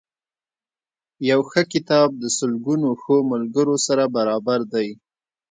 یو 1.29 1.39
ښه 1.49 1.61
کتاب 1.73 2.09
د 2.21 2.23
سلګونو 2.37 2.89
ښو 3.01 3.15
ملګرو 3.31 3.75
سره 3.87 4.03
برابر 4.15 4.59
دی. 4.73 4.87